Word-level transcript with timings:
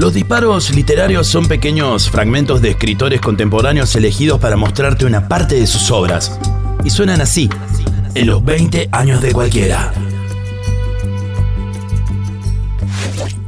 Los 0.00 0.14
disparos 0.14 0.74
literarios 0.74 1.26
son 1.26 1.46
pequeños 1.46 2.08
fragmentos 2.08 2.62
de 2.62 2.70
escritores 2.70 3.20
contemporáneos 3.20 3.94
elegidos 3.96 4.40
para 4.40 4.56
mostrarte 4.56 5.04
una 5.04 5.28
parte 5.28 5.56
de 5.56 5.66
sus 5.66 5.90
obras. 5.90 6.40
Y 6.82 6.88
suenan 6.88 7.20
así, 7.20 7.50
en 8.14 8.26
los 8.26 8.42
20 8.42 8.88
años 8.92 9.20
de 9.20 9.32
cualquiera. 9.34 9.92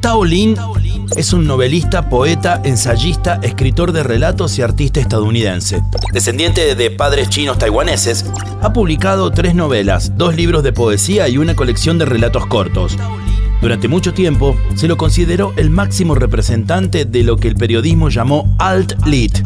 Tao 0.01 0.27
Lin 0.27 0.59
es 1.17 1.33
un 1.33 1.46
novelista, 1.46 2.11
poeta, 2.11 2.60
ensayista, 2.64 3.40
escritor 3.42 3.92
de 3.92 4.03
relatos 4.03 4.58
y 4.58 4.62
artista 4.62 5.00
estadounidense. 5.00 5.80
Descendiente 6.12 6.74
de 6.74 6.90
padres 6.90 7.30
chinos 7.30 7.56
taiwaneses, 7.56 8.26
ha 8.60 8.74
publicado 8.74 9.30
tres 9.30 9.54
novelas, 9.54 10.19
dos 10.19 10.37
libros 10.37 10.62
de 10.62 10.74
poesía 10.74 11.28
y 11.28 11.38
una 11.38 11.56
colección 11.56 11.96
de 11.96 12.04
relatos 12.04 12.44
cortos. 12.44 12.98
Durante 13.63 13.87
mucho 13.87 14.13
tiempo 14.13 14.56
se 14.74 14.88
lo 14.88 14.97
consideró 14.97 15.53
el 15.56 15.71
máximo 15.71 16.16
representante 16.16 17.05
de 17.05 17.23
lo 17.23 17.37
que 17.37 17.47
el 17.47 17.55
periodismo 17.55 18.09
llamó 18.09 18.57
alt-lit, 18.59 19.41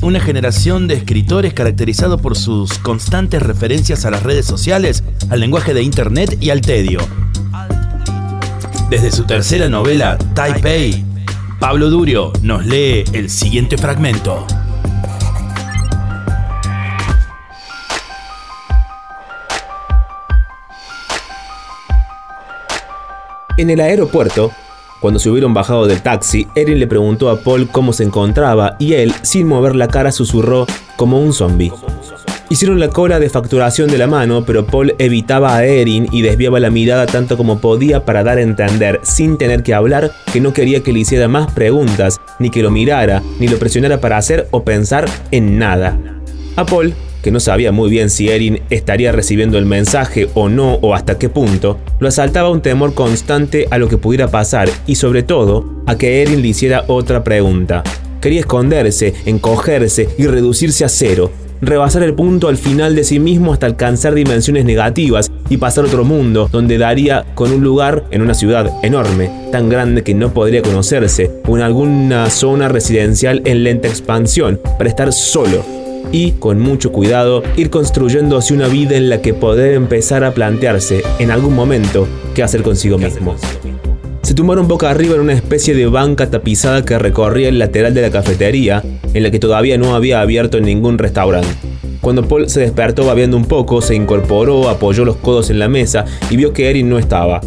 una 0.00 0.20
generación 0.20 0.86
de 0.86 0.94
escritores 0.94 1.52
caracterizado 1.52 2.18
por 2.18 2.36
sus 2.36 2.78
constantes 2.78 3.42
referencias 3.42 4.04
a 4.04 4.12
las 4.12 4.22
redes 4.22 4.46
sociales, 4.46 5.02
al 5.28 5.40
lenguaje 5.40 5.74
de 5.74 5.82
Internet 5.82 6.38
y 6.40 6.50
al 6.50 6.60
tedio. 6.60 7.00
Desde 8.88 9.10
su 9.10 9.24
tercera 9.24 9.68
novela, 9.68 10.18
Taipei, 10.34 11.04
Pablo 11.58 11.90
Durio 11.90 12.32
nos 12.42 12.64
lee 12.64 13.02
el 13.12 13.28
siguiente 13.28 13.76
fragmento. 13.76 14.46
En 23.58 23.68
el 23.68 23.80
aeropuerto, 23.80 24.50
cuando 25.00 25.20
se 25.20 25.28
hubieron 25.28 25.52
bajado 25.52 25.86
del 25.86 26.00
taxi, 26.00 26.46
Erin 26.54 26.78
le 26.78 26.86
preguntó 26.86 27.28
a 27.28 27.40
Paul 27.40 27.68
cómo 27.68 27.92
se 27.92 28.02
encontraba 28.02 28.76
y 28.78 28.94
él, 28.94 29.12
sin 29.20 29.46
mover 29.46 29.76
la 29.76 29.88
cara, 29.88 30.10
susurró 30.10 30.66
como 30.96 31.20
un 31.20 31.34
zombie. 31.34 31.70
Hicieron 32.48 32.80
la 32.80 32.88
cola 32.88 33.18
de 33.18 33.28
facturación 33.28 33.90
de 33.90 33.98
la 33.98 34.06
mano, 34.06 34.44
pero 34.46 34.64
Paul 34.64 34.94
evitaba 34.98 35.54
a 35.54 35.64
Erin 35.64 36.08
y 36.12 36.22
desviaba 36.22 36.60
la 36.60 36.70
mirada 36.70 37.06
tanto 37.06 37.36
como 37.36 37.60
podía 37.60 38.06
para 38.06 38.24
dar 38.24 38.38
a 38.38 38.42
entender, 38.42 39.00
sin 39.02 39.36
tener 39.36 39.62
que 39.62 39.74
hablar, 39.74 40.12
que 40.32 40.40
no 40.40 40.54
quería 40.54 40.82
que 40.82 40.92
le 40.92 41.00
hiciera 41.00 41.28
más 41.28 41.52
preguntas, 41.52 42.20
ni 42.38 42.48
que 42.48 42.62
lo 42.62 42.70
mirara, 42.70 43.22
ni 43.38 43.48
lo 43.48 43.58
presionara 43.58 44.00
para 44.00 44.16
hacer 44.16 44.48
o 44.50 44.64
pensar 44.64 45.06
en 45.30 45.58
nada. 45.58 45.98
A 46.56 46.64
Paul 46.64 46.94
que 47.22 47.30
no 47.30 47.40
sabía 47.40 47.72
muy 47.72 47.88
bien 47.88 48.10
si 48.10 48.28
Erin 48.28 48.60
estaría 48.68 49.12
recibiendo 49.12 49.58
el 49.58 49.66
mensaje 49.66 50.28
o 50.34 50.48
no 50.48 50.74
o 50.74 50.94
hasta 50.94 51.18
qué 51.18 51.28
punto, 51.28 51.78
lo 52.00 52.08
asaltaba 52.08 52.50
un 52.50 52.60
temor 52.60 52.94
constante 52.94 53.68
a 53.70 53.78
lo 53.78 53.88
que 53.88 53.96
pudiera 53.96 54.28
pasar 54.28 54.68
y 54.86 54.96
sobre 54.96 55.22
todo 55.22 55.82
a 55.86 55.96
que 55.96 56.22
Erin 56.22 56.42
le 56.42 56.48
hiciera 56.48 56.84
otra 56.88 57.24
pregunta. 57.24 57.82
Quería 58.20 58.40
esconderse, 58.40 59.14
encogerse 59.26 60.08
y 60.18 60.26
reducirse 60.26 60.84
a 60.84 60.88
cero, 60.88 61.30
rebasar 61.60 62.02
el 62.02 62.14
punto 62.14 62.48
al 62.48 62.56
final 62.56 62.94
de 62.96 63.04
sí 63.04 63.20
mismo 63.20 63.52
hasta 63.52 63.66
alcanzar 63.66 64.14
dimensiones 64.14 64.64
negativas 64.64 65.30
y 65.48 65.56
pasar 65.56 65.84
a 65.84 65.86
otro 65.86 66.04
mundo 66.04 66.48
donde 66.50 66.76
daría 66.76 67.24
con 67.34 67.52
un 67.52 67.62
lugar 67.62 68.04
en 68.10 68.20
una 68.20 68.34
ciudad 68.34 68.70
enorme, 68.82 69.30
tan 69.52 69.68
grande 69.68 70.02
que 70.02 70.14
no 70.14 70.34
podría 70.34 70.62
conocerse, 70.62 71.30
o 71.46 71.56
en 71.56 71.62
alguna 71.62 72.28
zona 72.30 72.68
residencial 72.68 73.42
en 73.44 73.64
lenta 73.64 73.88
expansión, 73.88 74.60
para 74.76 74.90
estar 74.90 75.12
solo, 75.12 75.64
y, 76.12 76.32
con 76.32 76.60
mucho 76.60 76.92
cuidado, 76.92 77.42
ir 77.56 77.70
construyendo 77.70 78.36
así 78.36 78.54
una 78.54 78.68
vida 78.68 78.96
en 78.96 79.08
la 79.08 79.20
que 79.20 79.34
poder 79.34 79.74
empezar 79.74 80.22
a 80.22 80.34
plantearse, 80.34 81.02
en 81.18 81.30
algún 81.30 81.54
momento, 81.54 82.06
qué 82.34 82.42
hacer 82.42 82.62
consigo 82.62 82.98
mismo. 82.98 83.34
Se 84.22 84.34
tumbaron 84.34 84.68
boca 84.68 84.88
arriba 84.88 85.16
en 85.16 85.22
una 85.22 85.32
especie 85.32 85.74
de 85.74 85.86
banca 85.86 86.30
tapizada 86.30 86.84
que 86.84 86.98
recorría 86.98 87.48
el 87.48 87.58
lateral 87.58 87.92
de 87.92 88.02
la 88.02 88.10
cafetería, 88.10 88.82
en 89.12 89.22
la 89.22 89.30
que 89.30 89.40
todavía 89.40 89.78
no 89.78 89.96
había 89.96 90.20
abierto 90.20 90.60
ningún 90.60 90.98
restaurante. 90.98 91.48
Cuando 92.00 92.26
Paul 92.26 92.48
se 92.48 92.60
despertó 92.60 93.04
babeando 93.04 93.36
un 93.36 93.46
poco, 93.46 93.80
se 93.80 93.94
incorporó, 93.94 94.68
apoyó 94.68 95.04
los 95.04 95.16
codos 95.16 95.50
en 95.50 95.58
la 95.58 95.68
mesa 95.68 96.04
y 96.30 96.36
vio 96.36 96.52
que 96.52 96.68
Erin 96.68 96.88
no 96.88 96.98
estaba. 96.98 97.40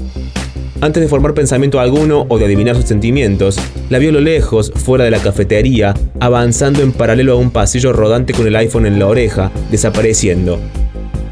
Antes 0.85 1.01
de 1.01 1.09
formar 1.09 1.34
pensamiento 1.34 1.79
alguno 1.79 2.28
o 2.29 2.38
de 2.38 2.46
adivinar 2.46 2.75
sus 2.75 2.85
sentimientos, 2.85 3.57
la 3.90 3.97
vio 3.97 4.12
a 4.12 4.13
lo 4.13 4.19
lejos, 4.19 4.72
fuera 4.75 5.03
de 5.03 5.09
la 5.09 5.18
cafetería, 5.18 5.96
avanzando 6.19 6.84
en 6.84 6.91
paralelo 6.91 7.34
a 7.34 7.38
un 7.38 7.50
pasillo 7.50 7.91
rodante 7.91 8.34
con 8.35 8.46
el 8.46 8.56
iPhone 8.56 8.85
en 8.85 9.00
la 9.00 9.07
oreja, 9.07 9.51
desapareciendo. 9.72 10.59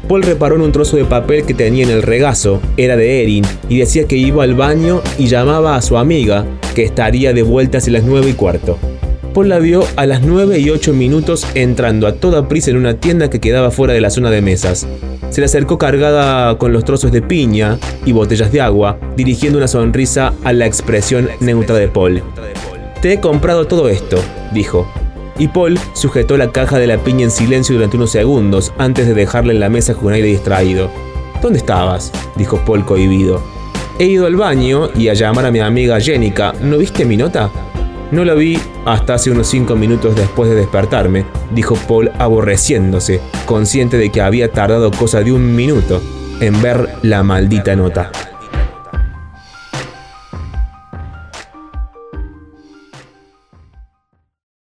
Paul 0.08 0.24
reparó 0.24 0.56
en 0.56 0.62
un 0.62 0.72
trozo 0.72 0.96
de 0.96 1.04
papel 1.04 1.44
que 1.44 1.54
tenía 1.54 1.84
en 1.84 1.90
el 1.90 2.02
regazo, 2.02 2.60
era 2.76 2.96
de 2.96 3.22
Erin, 3.22 3.44
y 3.68 3.78
decía 3.78 4.08
que 4.08 4.16
iba 4.16 4.42
al 4.42 4.56
baño 4.56 5.02
y 5.18 5.28
llamaba 5.28 5.76
a 5.76 5.82
su 5.82 5.98
amiga, 5.98 6.44
que 6.74 6.82
estaría 6.82 7.32
de 7.32 7.42
vuelta 7.42 7.78
hacia 7.78 7.92
las 7.92 8.02
9 8.02 8.30
y 8.30 8.32
cuarto. 8.32 8.76
Paul 9.34 9.48
la 9.48 9.58
vio 9.58 9.84
a 9.96 10.06
las 10.06 10.22
9 10.22 10.60
y 10.60 10.70
8 10.70 10.92
minutos 10.92 11.44
entrando 11.56 12.06
a 12.06 12.12
toda 12.12 12.46
prisa 12.46 12.70
en 12.70 12.76
una 12.76 12.94
tienda 12.94 13.28
que 13.28 13.40
quedaba 13.40 13.72
fuera 13.72 13.92
de 13.92 14.00
la 14.00 14.10
zona 14.10 14.30
de 14.30 14.40
mesas. 14.40 14.86
Se 15.30 15.40
le 15.40 15.46
acercó 15.46 15.76
cargada 15.76 16.56
con 16.56 16.72
los 16.72 16.84
trozos 16.84 17.10
de 17.10 17.20
piña 17.20 17.80
y 18.06 18.12
botellas 18.12 18.52
de 18.52 18.60
agua, 18.60 18.96
dirigiendo 19.16 19.58
una 19.58 19.66
sonrisa 19.66 20.34
a 20.44 20.52
la 20.52 20.66
expresión 20.66 21.28
neutra 21.40 21.74
de 21.74 21.88
Paul. 21.88 22.22
Te 23.02 23.14
he 23.14 23.20
comprado 23.20 23.66
todo 23.66 23.88
esto, 23.88 24.18
dijo. 24.52 24.86
Y 25.36 25.48
Paul 25.48 25.80
sujetó 25.94 26.36
la 26.36 26.52
caja 26.52 26.78
de 26.78 26.86
la 26.86 26.98
piña 26.98 27.24
en 27.24 27.32
silencio 27.32 27.74
durante 27.74 27.96
unos 27.96 28.12
segundos 28.12 28.72
antes 28.78 29.04
de 29.04 29.14
dejarla 29.14 29.52
en 29.52 29.58
la 29.58 29.68
mesa 29.68 29.94
con 29.94 30.12
aire 30.12 30.28
distraído. 30.28 30.90
¿Dónde 31.42 31.58
estabas? 31.58 32.12
dijo 32.36 32.62
Paul 32.64 32.84
cohibido. 32.84 33.42
He 33.98 34.04
ido 34.04 34.26
al 34.26 34.36
baño 34.36 34.90
y 34.94 35.08
a 35.08 35.14
llamar 35.14 35.46
a 35.46 35.50
mi 35.50 35.58
amiga 35.58 36.00
Jenica. 36.00 36.52
¿No 36.62 36.78
viste 36.78 37.04
mi 37.04 37.16
nota? 37.16 37.50
No 38.14 38.24
la 38.24 38.34
vi 38.34 38.56
hasta 38.84 39.14
hace 39.14 39.32
unos 39.32 39.48
cinco 39.48 39.74
minutos 39.74 40.14
después 40.14 40.48
de 40.48 40.54
despertarme, 40.54 41.26
dijo 41.50 41.74
Paul 41.74 42.12
aborreciéndose, 42.16 43.20
consciente 43.44 43.98
de 43.98 44.12
que 44.12 44.20
había 44.20 44.52
tardado 44.52 44.92
cosa 44.92 45.22
de 45.22 45.32
un 45.32 45.56
minuto 45.56 46.00
en 46.40 46.62
ver 46.62 46.90
la 47.02 47.24
maldita 47.24 47.74
nota. 47.74 48.12